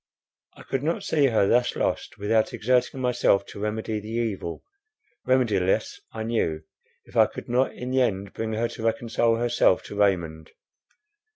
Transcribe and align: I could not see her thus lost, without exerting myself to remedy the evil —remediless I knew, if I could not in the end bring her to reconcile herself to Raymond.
I 0.57 0.63
could 0.63 0.81
not 0.81 1.03
see 1.03 1.27
her 1.27 1.47
thus 1.47 1.75
lost, 1.75 2.17
without 2.17 2.55
exerting 2.55 2.99
myself 3.01 3.45
to 3.45 3.59
remedy 3.59 3.99
the 3.99 4.09
evil 4.09 4.63
—remediless 5.27 5.99
I 6.11 6.23
knew, 6.23 6.63
if 7.05 7.15
I 7.15 7.27
could 7.27 7.47
not 7.47 7.75
in 7.75 7.91
the 7.91 8.01
end 8.01 8.33
bring 8.33 8.53
her 8.53 8.67
to 8.69 8.81
reconcile 8.83 9.35
herself 9.35 9.83
to 9.83 9.95
Raymond. 9.95 10.53